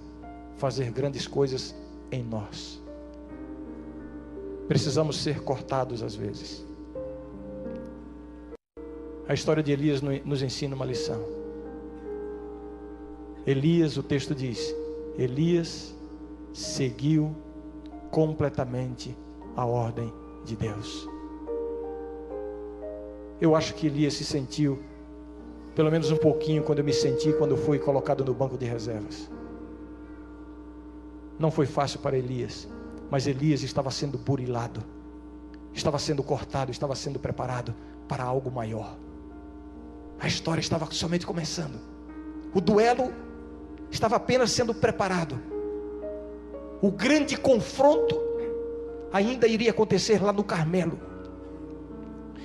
[0.56, 1.74] fazer grandes coisas
[2.10, 2.80] em nós.
[4.68, 6.64] Precisamos ser cortados às vezes.
[9.28, 11.22] A história de Elias nos ensina uma lição.
[13.46, 14.74] Elias, o texto diz:
[15.16, 15.94] Elias
[16.52, 17.34] seguiu
[18.10, 19.16] completamente
[19.56, 20.12] a ordem
[20.44, 21.08] de Deus.
[23.40, 24.82] Eu acho que Elias se sentiu
[25.74, 29.30] pelo menos um pouquinho, quando eu me senti quando fui colocado no banco de reservas.
[31.38, 32.68] Não foi fácil para Elias,
[33.10, 34.82] mas Elias estava sendo burilado,
[35.72, 37.74] estava sendo cortado, estava sendo preparado
[38.06, 38.96] para algo maior.
[40.20, 41.80] A história estava somente começando.
[42.54, 43.12] O duelo
[43.90, 45.40] estava apenas sendo preparado.
[46.82, 48.20] O grande confronto
[49.12, 50.98] ainda iria acontecer lá no Carmelo.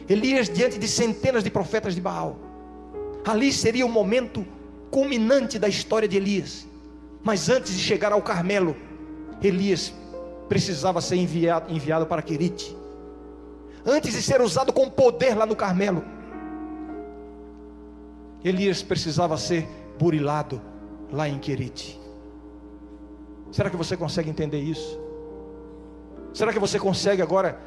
[0.10, 2.38] Elias diante de centenas de profetas de Baal.
[3.26, 4.46] Ali seria o momento
[4.90, 6.68] culminante da história de Elias.
[7.24, 8.76] Mas antes de chegar ao Carmelo,
[9.42, 9.94] Elias
[10.48, 12.76] precisava ser enviado, enviado para Querite.
[13.86, 16.04] Antes de ser usado com poder lá no Carmelo,
[18.44, 19.68] Elias precisava ser
[20.00, 20.62] burilado
[21.12, 22.00] lá em Querite.
[23.52, 25.07] Será que você consegue entender isso?
[26.34, 27.60] Será que você consegue agora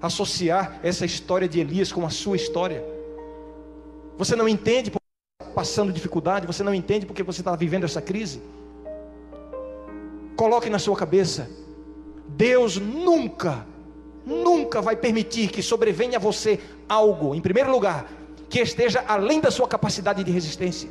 [0.00, 2.84] associar essa história de Elias com a sua história?
[4.16, 5.04] Você não entende porque
[5.40, 8.42] está passando dificuldade, você não entende porque você está vivendo essa crise?
[10.36, 11.50] Coloque na sua cabeça:
[12.28, 13.66] Deus nunca,
[14.24, 18.10] nunca vai permitir que sobrevenha a você algo, em primeiro lugar,
[18.48, 20.88] que esteja além da sua capacidade de resistência.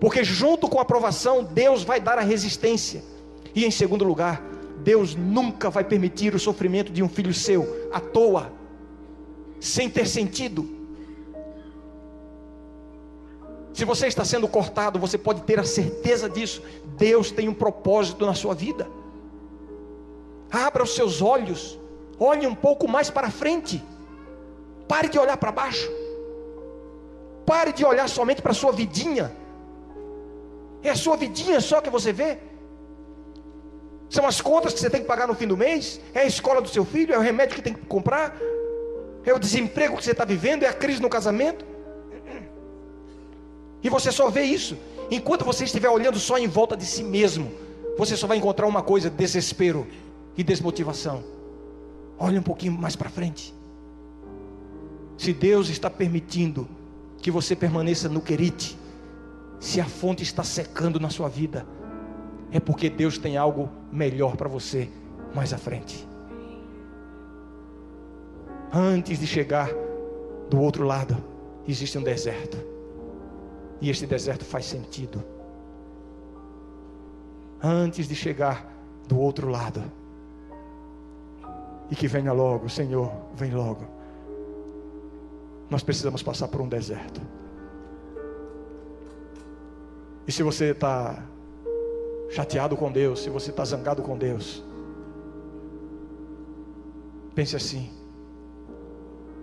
[0.00, 3.02] Porque junto com a aprovação, Deus vai dar a resistência.
[3.54, 4.42] E em segundo lugar,
[4.82, 8.52] Deus nunca vai permitir o sofrimento de um filho seu à toa,
[9.60, 10.78] sem ter sentido.
[13.72, 16.62] Se você está sendo cortado, você pode ter a certeza disso.
[16.96, 18.88] Deus tem um propósito na sua vida.
[20.50, 21.78] Abra os seus olhos,
[22.18, 23.82] olhe um pouco mais para frente.
[24.88, 25.88] Pare de olhar para baixo.
[27.46, 29.32] Pare de olhar somente para a sua vidinha.
[30.82, 32.38] É a sua vidinha só que você vê.
[34.10, 36.00] São as contas que você tem que pagar no fim do mês?
[36.14, 37.14] É a escola do seu filho?
[37.14, 38.36] É o remédio que tem que comprar?
[39.24, 40.62] É o desemprego que você está vivendo?
[40.62, 41.64] É a crise no casamento?
[43.82, 44.76] E você só vê isso.
[45.10, 47.52] Enquanto você estiver olhando só em volta de si mesmo,
[47.96, 49.86] você só vai encontrar uma coisa: desespero
[50.36, 51.22] e desmotivação.
[52.18, 53.54] Olhe um pouquinho mais para frente.
[55.16, 56.68] Se Deus está permitindo
[57.20, 58.78] que você permaneça no querite,
[59.60, 61.66] se a fonte está secando na sua vida,
[62.50, 64.88] é porque Deus tem algo melhor para você
[65.34, 66.06] mais à frente.
[68.72, 69.70] Antes de chegar
[70.50, 71.16] do outro lado,
[71.66, 72.56] existe um deserto.
[73.80, 75.22] E este deserto faz sentido.
[77.62, 78.70] Antes de chegar
[79.06, 79.82] do outro lado,
[81.90, 83.84] e que venha logo, Senhor, vem logo.
[85.70, 87.20] Nós precisamos passar por um deserto.
[90.26, 91.22] E se você está
[92.28, 94.62] chateado com Deus, se você está zangado com Deus,
[97.34, 97.90] pense assim: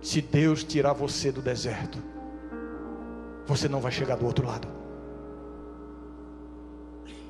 [0.00, 1.98] se Deus tirar você do deserto,
[3.46, 4.68] você não vai chegar do outro lado.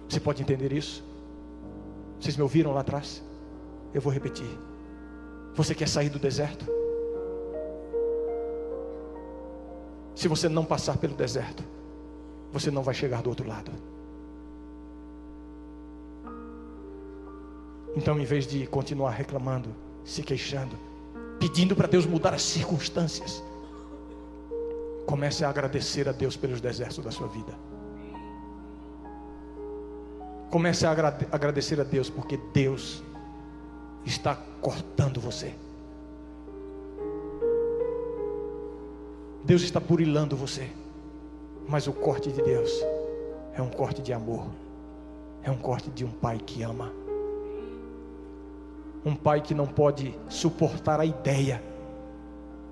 [0.09, 1.05] Você pode entender isso?
[2.21, 3.23] Vocês me ouviram lá atrás?
[3.93, 4.49] Eu vou repetir.
[5.55, 6.67] Você quer sair do deserto?
[10.15, 11.63] Se você não passar pelo deserto,
[12.53, 13.71] você não vai chegar do outro lado.
[17.97, 19.75] Então, em vez de continuar reclamando,
[20.05, 20.77] se queixando,
[21.41, 23.43] pedindo para Deus mudar as circunstâncias,
[25.07, 27.55] comece a agradecer a Deus pelos desertos da sua vida.
[30.51, 33.03] Comece a agradecer a Deus, porque Deus
[34.05, 35.55] está cortando você.
[39.43, 40.71] Deus está burilando você.
[41.69, 42.71] Mas o corte de Deus
[43.55, 44.47] é um corte de amor.
[45.43, 47.06] É um corte de um pai que ama.
[49.07, 51.63] Um pai que não pode suportar a ideia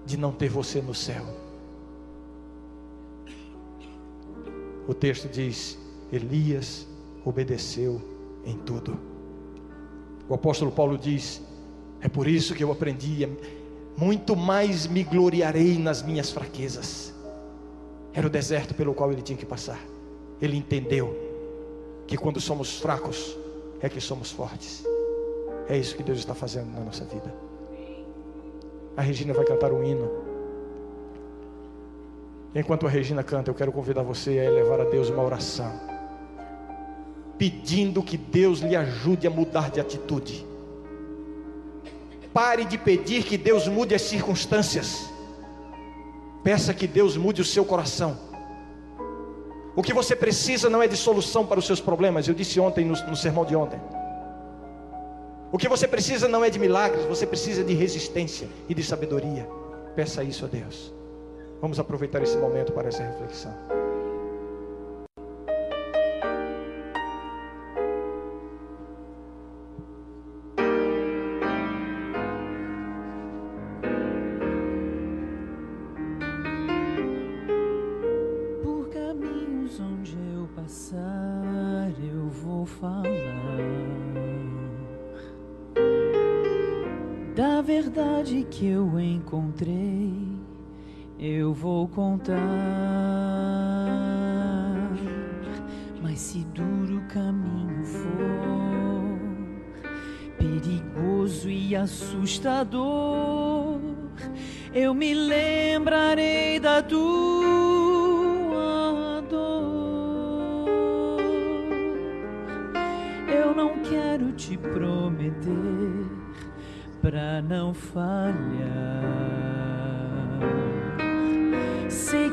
[0.05, 1.25] de não ter você no céu.
[4.87, 5.79] O texto diz:
[6.13, 6.87] Elias
[7.25, 8.03] obedeceu
[8.45, 8.99] em tudo.
[10.29, 11.41] O apóstolo Paulo diz:
[12.03, 13.27] É por isso que eu aprendi,
[13.97, 17.15] muito mais me gloriarei nas minhas fraquezas
[18.15, 19.81] era o deserto pelo qual ele tinha que passar.
[20.41, 21.19] Ele entendeu
[22.07, 23.37] que quando somos fracos
[23.81, 24.85] é que somos fortes.
[25.69, 27.33] É isso que Deus está fazendo na nossa vida.
[28.97, 30.11] A Regina vai cantar um hino.
[32.55, 35.73] Enquanto a Regina canta, eu quero convidar você a elevar a Deus uma oração,
[37.37, 40.47] pedindo que Deus lhe ajude a mudar de atitude.
[42.33, 45.09] Pare de pedir que Deus mude as circunstâncias.
[46.45, 48.17] Peça que Deus mude o seu coração.
[49.75, 52.29] O que você precisa não é de solução para os seus problemas.
[52.29, 53.81] Eu disse ontem no, no sermão de ontem.
[55.55, 59.49] O que você precisa não é de milagres, você precisa de resistência e de sabedoria.
[59.95, 60.93] Peça isso a Deus.
[61.61, 63.84] Vamos aproveitar esse momento para essa reflexão.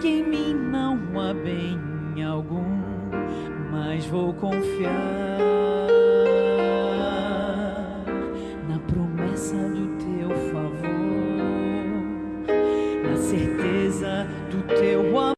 [0.01, 1.79] Que em mim não há bem
[2.23, 2.81] algum,
[3.71, 4.89] mas vou confiar
[8.67, 11.37] na promessa do teu favor,
[13.03, 15.35] na certeza do teu amor.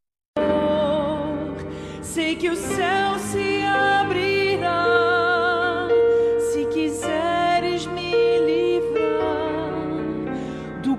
[2.01, 3.63] Sei que o céu se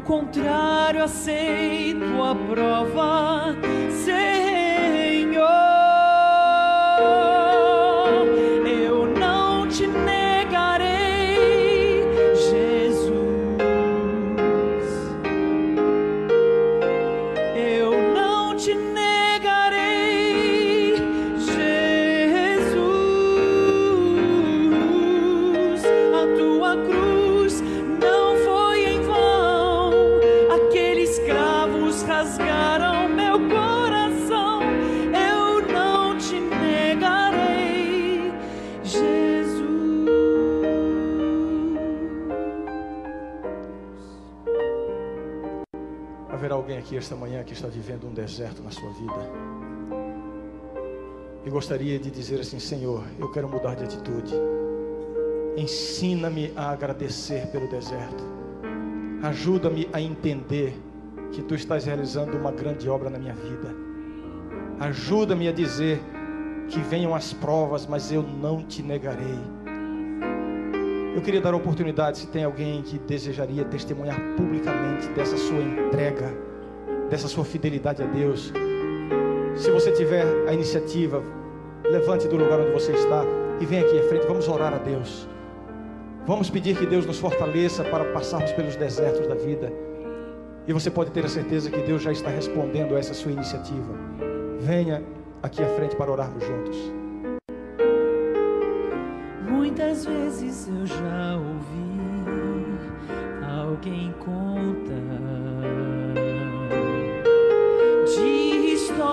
[0.05, 3.34] contrário, aceito a prova,
[47.55, 49.31] que está vivendo um deserto na sua vida
[51.47, 54.35] e gostaria de dizer assim: Senhor, eu quero mudar de atitude.
[55.57, 58.25] Ensina-me a agradecer pelo deserto.
[59.23, 60.77] Ajuda-me a entender
[61.31, 63.73] que tu estás realizando uma grande obra na minha vida.
[64.81, 66.03] Ajuda-me a dizer
[66.69, 69.39] que venham as provas, mas eu não te negarei.
[71.15, 76.54] Eu queria dar a oportunidade, se tem alguém que desejaria testemunhar publicamente dessa sua entrega
[77.15, 78.53] dessa sua fidelidade a Deus.
[79.55, 81.23] Se você tiver a iniciativa,
[81.85, 83.25] levante do lugar onde você está
[83.61, 84.27] e venha aqui à frente.
[84.27, 85.29] Vamos orar a Deus.
[86.27, 89.73] Vamos pedir que Deus nos fortaleça para passarmos pelos desertos da vida.
[90.67, 93.95] E você pode ter a certeza que Deus já está respondendo a essa sua iniciativa.
[94.59, 95.01] Venha
[95.41, 96.77] aqui à frente para orarmos juntos.
[99.49, 101.95] Muitas vezes eu já ouvi
[103.61, 105.34] alguém contar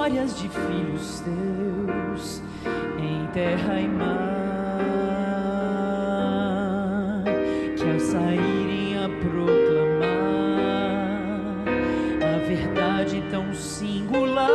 [0.02, 2.42] histórias de filhos teus
[2.98, 4.08] em terra e mar,
[7.78, 10.10] que ao saírem a proclamar
[12.24, 14.50] a verdade tão singular,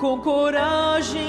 [0.00, 1.23] com coragem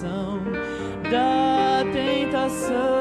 [0.00, 0.40] provação,
[1.10, 2.99] da tentação.